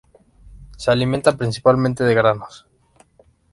Se 0.77 0.89
alimenta 0.89 1.37
principalmente 1.37 2.03
de 2.03 2.15
granos. 2.15 2.65